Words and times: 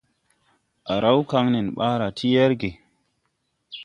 Á 0.93 0.95
raw 1.03 1.19
kaŋ 1.31 1.45
nen 1.51 1.67
ɓaara 1.77 2.07
ti 2.17 2.25
yɛrge. 2.33 2.69